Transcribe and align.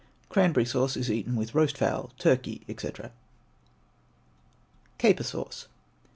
Cranberry 0.29 0.65
sauce 0.65 0.97
is 0.97 1.11
eaten 1.11 1.35
with 1.35 1.53
roast 1.53 1.77
fowl, 1.77 2.09
turkey, 2.17 2.63
&c. 2.75 2.89
CAPER 4.97 5.23
SAUCE. 5.23 5.67